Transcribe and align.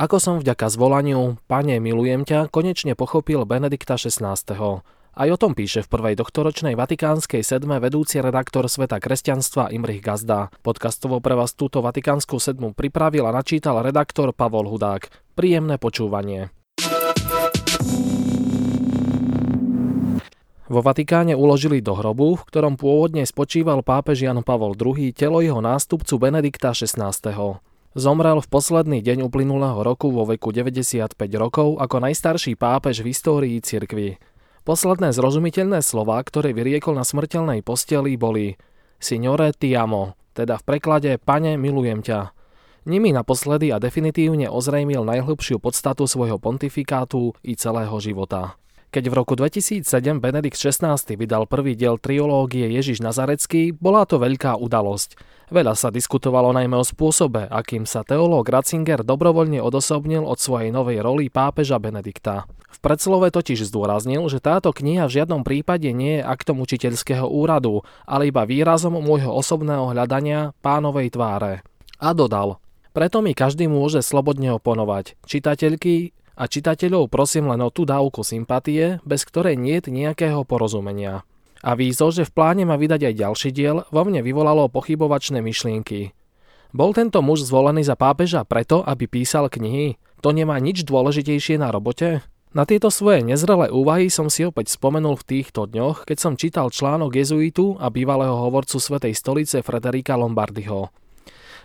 Ako 0.00 0.16
som 0.16 0.40
vďaka 0.40 0.72
zvolaniu 0.72 1.36
Pane 1.44 1.76
milujem 1.76 2.24
ťa 2.24 2.48
konečne 2.48 2.96
pochopil 2.96 3.44
Benedikta 3.44 4.00
XVI. 4.00 4.32
Aj 5.12 5.28
o 5.28 5.36
tom 5.36 5.52
píše 5.52 5.84
v 5.84 5.92
prvej 5.92 6.14
doktoročnej 6.16 6.72
vatikánskej 6.72 7.44
sedme 7.44 7.76
vedúci 7.84 8.16
redaktor 8.24 8.64
Sveta 8.72 8.96
kresťanstva 8.96 9.68
Imrich 9.68 10.00
Gazda. 10.00 10.48
Podcastovo 10.64 11.20
pre 11.20 11.36
vás 11.36 11.52
túto 11.52 11.84
vatikánsku 11.84 12.40
sedmu 12.40 12.72
pripravil 12.72 13.28
a 13.28 13.36
načítal 13.36 13.84
redaktor 13.84 14.32
Pavol 14.32 14.72
Hudák. 14.72 15.36
Príjemné 15.36 15.76
počúvanie. 15.76 16.48
Vo 20.70 20.80
Vatikáne 20.80 21.36
uložili 21.36 21.84
do 21.84 21.92
hrobu, 21.92 22.40
v 22.40 22.46
ktorom 22.48 22.80
pôvodne 22.80 23.28
spočíval 23.28 23.84
pápež 23.84 24.24
Jan 24.24 24.40
Pavol 24.40 24.72
II, 24.80 25.12
telo 25.12 25.44
jeho 25.44 25.60
nástupcu 25.60 26.16
Benedikta 26.16 26.72
XVI. 26.72 27.60
Zomrel 27.90 28.38
v 28.38 28.46
posledný 28.46 29.02
deň 29.02 29.26
uplynulého 29.26 29.82
roku 29.82 30.14
vo 30.14 30.22
veku 30.22 30.54
95 30.54 31.18
rokov 31.34 31.74
ako 31.74 31.98
najstarší 31.98 32.54
pápež 32.54 33.02
v 33.02 33.10
histórii 33.10 33.58
cirkvi. 33.58 34.14
Posledné 34.62 35.10
zrozumiteľné 35.10 35.82
slova, 35.82 36.22
ktoré 36.22 36.54
vyriekol 36.54 36.94
na 36.94 37.02
smrteľnej 37.02 37.66
posteli, 37.66 38.14
boli 38.14 38.54
Signore 39.02 39.50
ti 39.58 39.74
amo, 39.74 40.14
teda 40.38 40.62
v 40.62 40.66
preklade 40.70 41.18
Pane 41.18 41.58
milujem 41.58 41.98
ťa. 41.98 42.30
Nimi 42.86 43.10
naposledy 43.10 43.74
a 43.74 43.82
definitívne 43.82 44.46
ozrejmil 44.46 45.02
najhlbšiu 45.02 45.58
podstatu 45.58 46.06
svojho 46.06 46.38
pontifikátu 46.38 47.34
i 47.42 47.58
celého 47.58 47.98
života. 47.98 48.59
Keď 48.90 49.06
v 49.06 49.14
roku 49.14 49.38
2007 49.38 49.86
Benedikt 50.18 50.58
XVI 50.58 50.98
vydal 50.98 51.46
prvý 51.46 51.78
diel 51.78 51.94
triológie 52.02 52.66
Ježiš 52.74 52.98
Nazarecký, 52.98 53.70
bola 53.70 54.02
to 54.02 54.18
veľká 54.18 54.58
udalosť. 54.58 55.14
Veľa 55.54 55.78
sa 55.78 55.94
diskutovalo 55.94 56.50
najmä 56.50 56.74
o 56.74 56.82
spôsobe, 56.82 57.46
akým 57.46 57.86
sa 57.86 58.02
teológ 58.02 58.50
Ratzinger 58.50 59.06
dobrovoľne 59.06 59.62
odosobnil 59.62 60.26
od 60.26 60.42
svojej 60.42 60.74
novej 60.74 61.06
roli 61.06 61.30
pápeža 61.30 61.78
Benedikta. 61.78 62.50
V 62.66 62.78
predslove 62.82 63.30
totiž 63.30 63.62
zdôraznil, 63.70 64.26
že 64.26 64.42
táto 64.42 64.74
kniha 64.74 65.06
v 65.06 65.22
žiadnom 65.22 65.46
prípade 65.46 65.86
nie 65.94 66.18
je 66.18 66.26
aktom 66.26 66.58
učiteľského 66.58 67.30
úradu, 67.30 67.86
ale 68.10 68.34
iba 68.34 68.42
výrazom 68.42 68.98
môjho 68.98 69.30
osobného 69.30 69.94
hľadania 69.94 70.50
pánovej 70.66 71.14
tváre. 71.14 71.62
A 72.02 72.10
dodal, 72.10 72.58
preto 72.90 73.22
mi 73.22 73.38
každý 73.38 73.70
môže 73.70 74.02
slobodne 74.02 74.58
oponovať. 74.58 75.14
Čitateľky, 75.22 76.10
a 76.40 76.48
čitateľov 76.48 77.12
prosím 77.12 77.52
len 77.52 77.60
o 77.60 77.68
tú 77.68 77.84
dávku 77.84 78.24
sympatie, 78.24 78.96
bez 79.04 79.28
ktorej 79.28 79.60
nie 79.60 79.76
je 79.84 79.92
nejakého 79.92 80.40
porozumenia. 80.48 81.28
A 81.60 81.76
vízo, 81.76 82.08
že 82.08 82.24
v 82.24 82.32
pláne 82.32 82.64
má 82.64 82.80
vydať 82.80 83.12
aj 83.12 83.14
ďalší 83.20 83.50
diel, 83.52 83.84
vo 83.92 84.02
mne 84.08 84.24
vyvolalo 84.24 84.72
pochybovačné 84.72 85.44
myšlienky. 85.44 86.16
Bol 86.72 86.96
tento 86.96 87.20
muž 87.20 87.44
zvolený 87.44 87.84
za 87.84 88.00
pápeža 88.00 88.48
preto, 88.48 88.80
aby 88.80 89.04
písal 89.04 89.52
knihy? 89.52 90.00
To 90.24 90.32
nemá 90.32 90.56
nič 90.56 90.88
dôležitejšie 90.88 91.60
na 91.60 91.68
robote? 91.68 92.24
Na 92.56 92.64
tieto 92.64 92.88
svoje 92.88 93.22
nezrelé 93.22 93.68
úvahy 93.68 94.08
som 94.08 94.32
si 94.32 94.42
opäť 94.42 94.74
spomenul 94.74 95.20
v 95.20 95.26
týchto 95.36 95.68
dňoch, 95.68 96.08
keď 96.08 96.18
som 96.18 96.40
čítal 96.40 96.72
článok 96.72 97.14
jezuitu 97.14 97.76
a 97.76 97.92
bývalého 97.92 98.34
hovorcu 98.34 98.80
Svetej 98.80 99.14
stolice 99.14 99.60
Frederika 99.60 100.16
Lombardyho. 100.16 100.88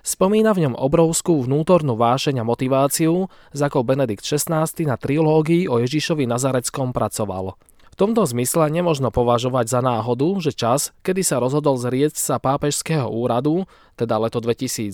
Spomína 0.05 0.53
v 0.53 0.69
ňom 0.69 0.77
obrovskú 0.77 1.41
vnútornú 1.41 1.97
vášeň 1.97 2.45
a 2.45 2.45
motiváciu, 2.45 3.25
za 3.49 3.73
akou 3.73 3.81
Benedikt 3.81 4.21
XVI 4.21 4.69
na 4.85 5.01
trilógii 5.01 5.65
o 5.65 5.81
Ježišovi 5.81 6.29
Nazareckom 6.29 6.93
pracoval. 6.93 7.57
V 7.89 7.95
tomto 7.97 8.21
zmysle 8.21 8.69
nemožno 8.69 9.09
považovať 9.09 9.65
za 9.65 9.81
náhodu, 9.81 10.29
že 10.45 10.53
čas, 10.53 10.93
kedy 11.01 11.25
sa 11.25 11.41
rozhodol 11.41 11.81
zrieť 11.81 12.21
sa 12.21 12.37
pápežského 12.37 13.09
úradu, 13.09 13.65
teda 13.97 14.21
leto 14.21 14.37
2012, 14.45 14.93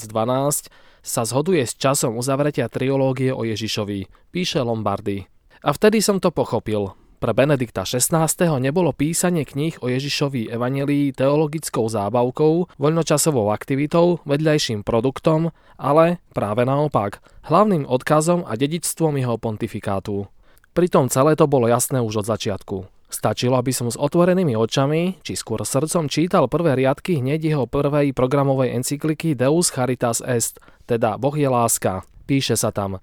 sa 1.03 1.21
zhoduje 1.27 1.67
s 1.67 1.75
časom 1.75 2.15
uzavretia 2.15 2.71
triológie 2.71 3.35
o 3.35 3.43
Ježišovi, 3.43 4.31
píše 4.31 4.63
Lombardy. 4.63 5.27
A 5.59 5.75
vtedy 5.75 5.99
som 5.99 6.23
to 6.23 6.31
pochopil. 6.31 6.95
Pre 7.21 7.37
Benedikta 7.37 7.85
XVI. 7.85 8.25
nebolo 8.57 8.97
písanie 8.97 9.45
kníh 9.45 9.77
o 9.85 9.93
Ježišovi 9.93 10.49
evanelii 10.49 11.13
teologickou 11.13 11.85
zábavkou, 11.85 12.81
voľnočasovou 12.81 13.53
aktivitou, 13.53 14.25
vedľajším 14.25 14.81
produktom, 14.81 15.53
ale 15.77 16.17
práve 16.33 16.65
naopak, 16.65 17.21
hlavným 17.45 17.85
odkazom 17.85 18.41
a 18.41 18.57
dedičstvom 18.57 19.21
jeho 19.21 19.37
pontifikátu. 19.37 20.25
Pritom 20.73 21.13
celé 21.13 21.37
to 21.37 21.45
bolo 21.45 21.69
jasné 21.69 22.01
už 22.01 22.25
od 22.25 22.33
začiatku. 22.33 22.89
Stačilo, 23.13 23.53
aby 23.53 23.69
som 23.69 23.85
s 23.85 24.01
otvorenými 24.01 24.57
očami, 24.57 25.21
či 25.21 25.37
skôr 25.37 25.61
srdcom 25.61 26.09
čítal 26.09 26.49
prvé 26.49 26.73
riadky 26.73 27.21
hneď 27.21 27.53
jeho 27.53 27.65
prvej 27.69 28.17
programovej 28.17 28.81
encykliky 28.81 29.37
Deus 29.37 29.69
Charitas 29.69 30.25
Est, 30.25 30.57
teda 30.89 31.21
Boh 31.21 31.37
je 31.37 31.45
láska. 31.45 32.01
Píše 32.25 32.57
sa 32.57 32.73
tam, 32.73 32.97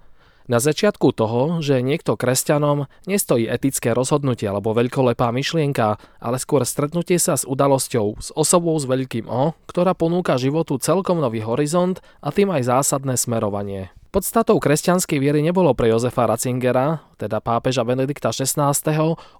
na 0.48 0.58
začiatku 0.58 1.12
toho, 1.12 1.60
že 1.60 1.84
niekto 1.84 2.16
kresťanom 2.16 2.88
nestojí 3.04 3.44
etické 3.44 3.92
rozhodnutie 3.92 4.48
alebo 4.48 4.72
veľkolepá 4.72 5.28
myšlienka, 5.28 6.00
ale 6.18 6.36
skôr 6.40 6.64
stretnutie 6.64 7.20
sa 7.20 7.36
s 7.36 7.44
udalosťou, 7.44 8.06
s 8.18 8.32
osobou 8.32 8.74
s 8.80 8.88
veľkým 8.88 9.28
O, 9.28 9.52
ktorá 9.68 9.92
ponúka 9.92 10.40
životu 10.40 10.80
celkom 10.80 11.20
nový 11.20 11.44
horizont 11.44 12.00
a 12.24 12.32
tým 12.32 12.48
aj 12.48 12.72
zásadné 12.72 13.20
smerovanie. 13.20 13.92
Podstatou 14.18 14.58
kresťanskej 14.58 15.14
viery 15.22 15.46
nebolo 15.46 15.78
pre 15.78 15.94
Jozefa 15.94 16.26
Ratzingera, 16.26 17.06
teda 17.22 17.38
pápeža 17.38 17.86
Benedikta 17.86 18.34
XVI, 18.34 18.74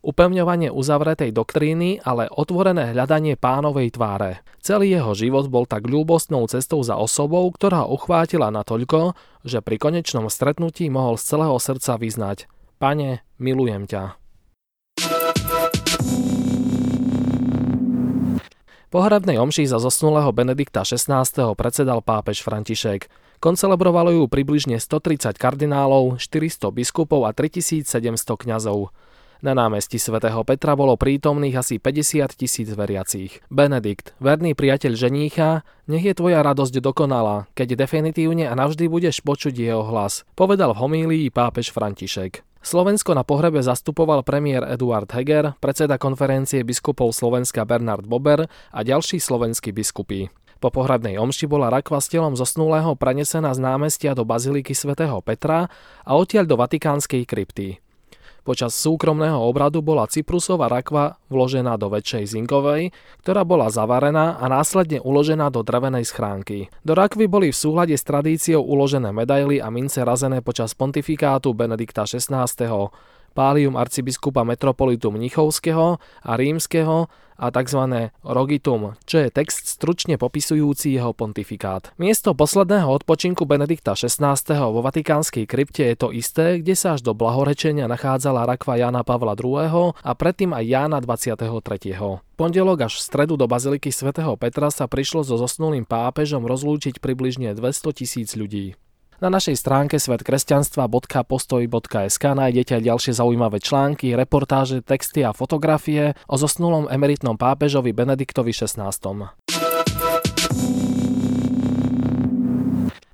upevňovanie 0.06 0.70
uzavretej 0.70 1.34
doktríny, 1.34 1.98
ale 2.06 2.30
otvorené 2.30 2.94
hľadanie 2.94 3.34
pánovej 3.34 3.98
tváre. 3.98 4.46
Celý 4.62 4.94
jeho 4.94 5.18
život 5.18 5.50
bol 5.50 5.66
tak 5.66 5.82
ľúbostnou 5.82 6.46
cestou 6.46 6.78
za 6.86 6.94
osobou, 6.94 7.50
ktorá 7.50 7.90
uchvátila 7.90 8.54
natoľko, 8.54 9.18
že 9.42 9.58
pri 9.66 9.82
konečnom 9.82 10.30
stretnutí 10.30 10.86
mohol 10.94 11.18
z 11.18 11.26
celého 11.26 11.58
srdca 11.58 11.98
vyznať 11.98 12.46
Pane, 12.78 13.26
milujem 13.42 13.82
ťa. 13.90 14.14
Pohrebnej 18.94 19.42
omši 19.42 19.66
za 19.66 19.82
zosnulého 19.82 20.30
Benedikta 20.30 20.86
XVI. 20.86 21.26
predsedal 21.58 21.98
pápež 21.98 22.46
František. 22.46 23.10
Koncelebrovalo 23.38 24.10
ju 24.10 24.24
približne 24.26 24.82
130 24.82 25.38
kardinálov, 25.38 26.18
400 26.18 26.74
biskupov 26.74 27.22
a 27.22 27.30
3700 27.30 27.86
kňazov. 28.34 28.90
Na 29.38 29.54
námestí 29.54 30.02
svätého 30.02 30.42
Petra 30.42 30.74
bolo 30.74 30.98
prítomných 30.98 31.62
asi 31.62 31.78
50 31.78 32.34
tisíc 32.34 32.66
veriacich. 32.74 33.38
Benedikt, 33.46 34.10
verný 34.18 34.58
priateľ 34.58 34.98
ženícha, 34.98 35.62
nech 35.86 36.02
je 36.02 36.18
tvoja 36.18 36.42
radosť 36.42 36.82
dokonalá, 36.82 37.46
keď 37.54 37.78
definitívne 37.78 38.50
a 38.50 38.58
navždy 38.58 38.90
budeš 38.90 39.22
počuť 39.22 39.54
jeho 39.54 39.86
hlas, 39.86 40.26
povedal 40.34 40.74
v 40.74 40.82
homílii 40.82 41.26
pápež 41.30 41.70
František. 41.70 42.42
Slovensko 42.58 43.14
na 43.14 43.22
pohrebe 43.22 43.62
zastupoval 43.62 44.26
premiér 44.26 44.66
Eduard 44.66 45.06
Heger, 45.14 45.54
predseda 45.62 45.94
konferencie 45.94 46.66
biskupov 46.66 47.14
Slovenska 47.14 47.62
Bernard 47.62 48.10
Bober 48.10 48.50
a 48.74 48.80
ďalší 48.82 49.22
slovenskí 49.22 49.70
biskupy. 49.70 50.26
Po 50.58 50.74
pohradnej 50.74 51.22
omši 51.22 51.46
bola 51.46 51.70
rakva 51.70 52.02
s 52.02 52.10
telom 52.10 52.34
zosnulého 52.34 52.98
prenesená 52.98 53.54
z 53.54 53.62
námestia 53.62 54.18
do 54.18 54.26
baziliky 54.26 54.74
svätého 54.74 55.22
Petra 55.22 55.70
a 56.02 56.10
odtiaľ 56.18 56.50
do 56.50 56.58
vatikánskej 56.58 57.22
krypty. 57.22 57.78
Počas 58.42 58.74
súkromného 58.74 59.38
obradu 59.38 59.84
bola 59.84 60.08
Cyprusová 60.08 60.72
rakva 60.72 61.20
vložená 61.28 61.76
do 61.76 61.92
väčšej 61.92 62.32
zinkovej, 62.32 62.96
ktorá 63.20 63.44
bola 63.44 63.68
zavarená 63.68 64.40
a 64.40 64.48
následne 64.48 65.04
uložená 65.04 65.52
do 65.52 65.60
drevenej 65.60 66.08
schránky. 66.08 66.72
Do 66.80 66.96
rakvy 66.96 67.28
boli 67.28 67.52
v 67.52 67.60
súhľade 67.60 67.94
s 67.94 68.02
tradíciou 68.08 68.64
uložené 68.64 69.12
medaily 69.12 69.60
a 69.60 69.68
mince 69.68 70.00
razené 70.00 70.40
počas 70.40 70.72
pontifikátu 70.72 71.52
Benedikta 71.52 72.08
XVI 72.08 72.48
pálium 73.38 73.78
arcibiskupa 73.78 74.42
metropolitu 74.42 75.14
Mnichovského 75.14 76.02
a 76.02 76.32
rímskeho 76.34 77.06
a 77.38 77.54
tzv. 77.54 78.10
rogitum, 78.26 78.98
čo 79.06 79.22
je 79.22 79.30
text 79.30 79.70
stručne 79.70 80.18
popisujúci 80.18 80.90
jeho 80.90 81.14
pontifikát. 81.14 81.94
Miesto 81.96 82.34
posledného 82.34 82.90
odpočinku 82.90 83.46
Benedikta 83.46 83.94
XVI. 83.94 84.34
vo 84.68 84.82
vatikánskej 84.82 85.46
krypte 85.46 85.86
je 85.86 85.96
to 85.96 86.10
isté, 86.10 86.58
kde 86.58 86.74
sa 86.74 86.98
až 86.98 87.06
do 87.06 87.14
blahorečenia 87.14 87.86
nachádzala 87.86 88.44
rakva 88.44 88.74
Jana 88.74 89.06
Pavla 89.06 89.38
II. 89.38 89.94
a 89.94 90.12
predtým 90.18 90.50
aj 90.50 90.64
Jána 90.66 90.98
23. 90.98 91.38
Pondelok 92.34 92.90
až 92.90 92.98
v 92.98 93.04
stredu 93.06 93.34
do 93.38 93.46
baziliky 93.46 93.94
svätého 93.94 94.34
Petra 94.34 94.74
sa 94.74 94.90
prišlo 94.90 95.22
so 95.22 95.38
zosnulým 95.38 95.86
pápežom 95.86 96.42
rozlúčiť 96.42 96.98
približne 96.98 97.54
200 97.54 97.98
tisíc 97.98 98.34
ľudí. 98.34 98.74
Na 99.18 99.34
našej 99.34 99.58
stránke 99.58 99.98
svetkresťanstva.postoj.sk 99.98 102.22
nájdete 102.22 102.78
aj 102.78 102.82
ďalšie 102.86 103.18
zaujímavé 103.18 103.58
články, 103.58 104.14
reportáže, 104.14 104.78
texty 104.78 105.26
a 105.26 105.34
fotografie 105.34 106.14
o 106.30 106.38
zosnulom 106.38 106.86
emeritnom 106.86 107.34
pápežovi 107.34 107.90
Benediktovi 107.90 108.54
XVI. 108.54 108.94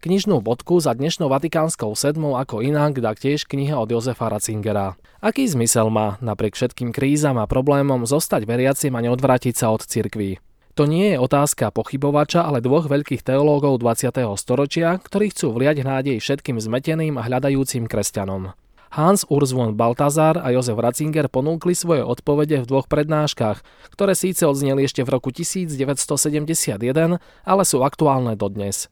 Knižnú 0.05 0.45
bodku 0.45 0.77
za 0.77 0.93
dnešnou 0.93 1.33
Vatikánskou 1.33 1.97
sedmou 1.97 2.37
ako 2.37 2.61
inak 2.61 3.01
dá 3.01 3.17
tiež 3.17 3.49
kniha 3.49 3.81
od 3.81 3.89
Jozefa 3.89 4.29
Ratzingera. 4.29 5.01
Aký 5.25 5.49
zmysel 5.49 5.89
má 5.89 6.21
napriek 6.21 6.53
všetkým 6.53 6.93
krízam 6.93 7.41
a 7.41 7.49
problémom 7.49 8.05
zostať 8.05 8.45
veriacim 8.45 8.93
a 8.93 9.01
neodvrátiť 9.01 9.57
sa 9.57 9.73
od 9.73 9.81
cirkví? 9.81 10.37
To 10.75 10.91
nie 10.91 11.15
je 11.15 11.23
otázka 11.23 11.71
pochybovača, 11.71 12.43
ale 12.43 12.59
dvoch 12.59 12.91
veľkých 12.91 13.23
teológov 13.23 13.79
20. 13.79 14.11
storočia, 14.35 14.99
ktorí 14.99 15.31
chcú 15.31 15.55
vliať 15.55 15.87
nádej 15.87 16.19
všetkým 16.19 16.59
zmeteným 16.59 17.15
a 17.15 17.23
hľadajúcim 17.23 17.87
kresťanom. 17.87 18.59
Hans 18.91 19.23
Urs 19.31 19.55
von 19.55 19.79
Baltazar 19.79 20.35
a 20.35 20.51
Josef 20.51 20.75
Ratzinger 20.75 21.31
ponúkli 21.31 21.79
svoje 21.79 22.03
odpovede 22.03 22.67
v 22.67 22.67
dvoch 22.67 22.91
prednáškach, 22.91 23.63
ktoré 23.95 24.19
síce 24.19 24.51
odzneli 24.51 24.91
ešte 24.91 25.07
v 25.07 25.15
roku 25.15 25.31
1971, 25.31 27.23
ale 27.47 27.63
sú 27.63 27.87
aktuálne 27.87 28.35
dodnes. 28.35 28.91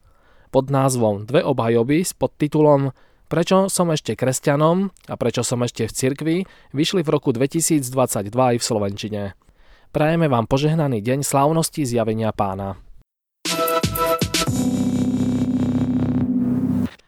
Pod 0.54 0.70
názvom 0.70 1.26
Dve 1.26 1.42
obhajoby 1.42 2.06
s 2.06 2.14
podtitulom 2.14 2.94
Prečo 3.26 3.66
som 3.66 3.90
ešte 3.90 4.14
kresťanom 4.14 4.92
a 5.10 5.14
prečo 5.18 5.42
som 5.42 5.58
ešte 5.66 5.90
v 5.90 5.92
cirkvi 5.98 6.36
vyšli 6.70 7.02
v 7.02 7.10
roku 7.10 7.34
2022 7.34 8.30
aj 8.30 8.56
v 8.60 8.62
Slovenčine. 8.62 9.22
Prajeme 9.92 10.24
vám 10.24 10.48
požehnaný 10.48 11.04
deň 11.04 11.20
slávnosti 11.20 11.84
zjavenia 11.84 12.32
pána. 12.32 12.80